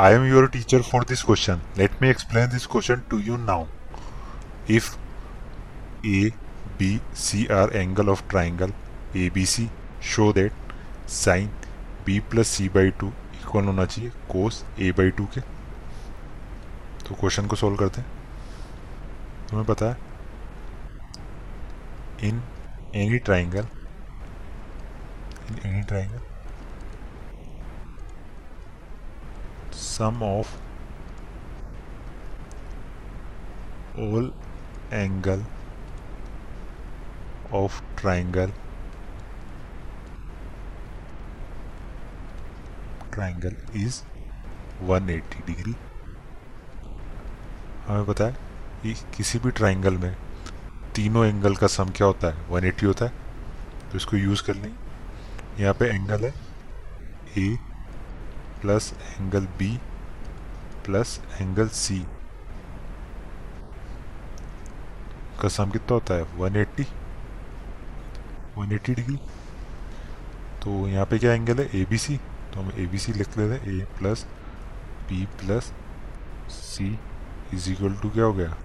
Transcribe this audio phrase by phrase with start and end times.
[0.00, 3.66] I am your teacher for this question let me explain this question to you now
[4.70, 4.96] if
[6.06, 6.32] A
[6.78, 8.72] B C are angle of triangle
[9.16, 9.68] A B C
[10.02, 10.52] show that
[11.08, 11.48] sine
[12.06, 15.40] B plus C by two equal होना चाहिए कोस ए by two के।
[17.08, 18.10] तो question को solve करते हैं।
[19.48, 19.96] तुम्हें पता है?
[22.28, 22.42] In
[22.94, 23.66] any triangle
[25.50, 26.31] in any triangle
[30.02, 30.48] sum of
[33.96, 34.30] all
[34.92, 35.42] angle
[37.52, 38.50] of triangle.
[43.14, 44.00] Triangle is
[44.88, 45.74] 180 degree
[47.86, 48.32] हमें पता है
[48.82, 50.16] कि किसी भी ट्राइंगल में
[50.96, 52.48] तीनों एंगल का सम क्या होता है?
[52.48, 53.12] 180 होता है।
[53.90, 54.74] तो इसको यूज़ कर लें।
[55.60, 56.34] यहाँ पे एंगल है
[57.38, 57.58] A
[58.62, 59.80] plus angle B
[60.84, 61.98] plus angle C
[65.42, 66.24] का सम कितना होता है?
[66.38, 66.84] 180
[68.58, 69.16] 180 डिग्री?
[70.62, 71.68] तो यहाँ पे क्या एंगल है?
[71.74, 74.24] ए बी सी तो हम ए बी सी लिख लेते हैं। A plus
[75.08, 75.72] B plus
[76.50, 76.98] C
[77.54, 78.56] is equal to क्या हो गया?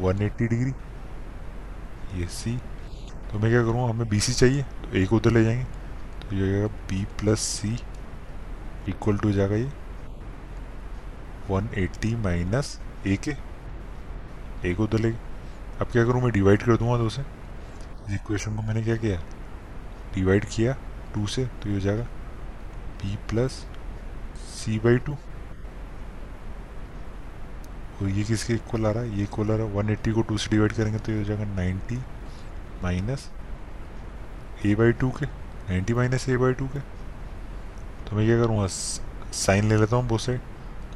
[0.00, 0.72] 180 डिग्री।
[2.20, 2.56] ये सी
[3.32, 5.64] तो मैं क्या करूँगा हमें बी सी चाहिए। तो ए को उधर ले जाएँगे।
[6.22, 7.78] तो ये B plus C
[8.88, 9.70] equal to जाएगा ये।
[11.50, 13.30] 180 माइनस ए के
[14.64, 16.22] ए। को तो ले। अब क्या करूँ?
[16.22, 19.20] मैं डिवाइड कर दूँगा दो से। इस इक्वेशन को मैंने क्या किया?
[20.14, 20.76] डिवाइड किया
[21.14, 22.04] टू से तो ये हो जाएगा
[23.02, 23.52] B plus
[24.54, 25.12] C by two
[28.02, 29.16] और ये किसके इक्वल आ रहा है?
[29.16, 31.24] ये इक्वल आ रहा है। वन एट्टी को टू से डिवाइड करेंगे तो ये हो
[31.24, 31.98] जाएगा ninety
[32.82, 33.28] minus
[34.66, 36.80] A by two के। Ninety minus A by two के।
[38.06, 38.66] तो मैं क्या करूँगा?
[38.66, 40.40] साइन ले लेता हूँ बहुत साइड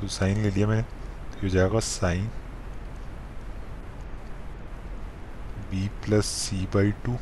[0.00, 2.26] तो साइन ले लिया मैंने तो हो जाएगा sine
[5.70, 7.16] B plus C by two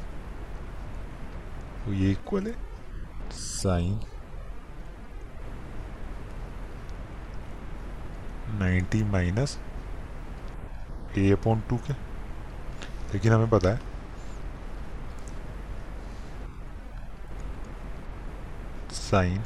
[1.85, 2.55] तो ये इक्वल है
[3.33, 4.01] sine
[8.59, 9.59] ninety minus
[11.19, 11.93] A upon two के
[13.13, 13.81] लेकिन हमें पता है
[18.93, 19.43] साइन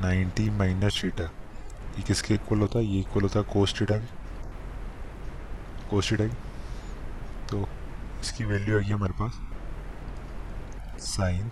[0.00, 2.84] 90 माइनस थीटा। ये किसके इक्वल होता है?
[2.84, 4.08] ये इक्वल होता है कोस थीटा की।
[5.90, 6.36] कोस थीटा की।
[7.50, 7.66] तो
[8.22, 9.40] इसकी वैल्यू आएगी हमारे पास
[11.04, 11.50] sine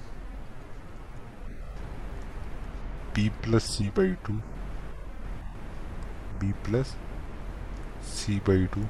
[3.14, 4.32] B plus C by two
[6.40, 6.94] B plus
[8.08, 8.86] C by two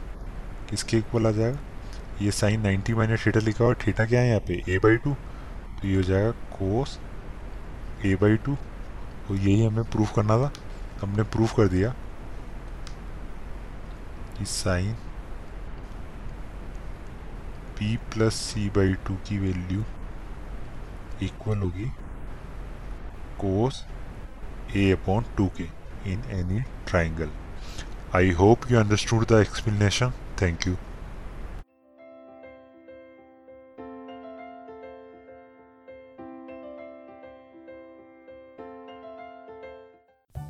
[0.70, 1.58] किसके इक्वल आ जाएगा?
[2.22, 4.62] ये साइन 90 माइनस थीटा लिखा हुआ थीटा क्या है यहाँ पे?
[4.68, 5.14] ए बाई टू
[5.80, 6.98] तो ये हो जाएगा कोस
[8.06, 8.56] ए बाई टू
[9.30, 10.50] तो यही हमें प्रूफ करना था?
[11.00, 11.90] हमने प्रूफ कर दिया
[14.38, 14.94] कि sine
[17.78, 19.84] P plus C by two की वैल्यू
[21.26, 21.86] इक्वल होगी
[23.40, 23.84] कोस
[24.76, 25.68] ए अपॉन टू के
[26.12, 27.30] in any triangle
[28.16, 30.12] I hope you understood the explanation
[30.42, 30.76] thank you